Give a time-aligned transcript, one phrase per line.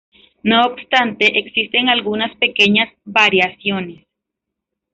[0.41, 4.03] No obstante existen algunas pequeñas variaciones.